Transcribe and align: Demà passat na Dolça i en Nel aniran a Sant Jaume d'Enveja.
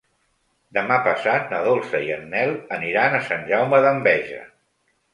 Demà 0.77 0.97
passat 1.07 1.53
na 1.53 1.59
Dolça 1.69 2.03
i 2.07 2.11
en 2.17 2.27
Nel 2.33 2.57
aniran 2.81 3.19
a 3.19 3.23
Sant 3.31 3.49
Jaume 3.55 3.87
d'Enveja. 3.89 4.45